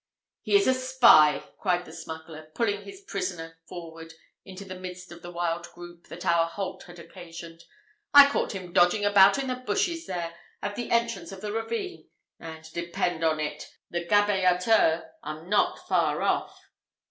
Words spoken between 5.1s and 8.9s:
of the wild group, that our halt had occasioned; "I caught him